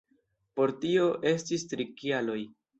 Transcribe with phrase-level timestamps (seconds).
[0.59, 1.05] Por tio
[1.35, 2.43] estis tri kialoj.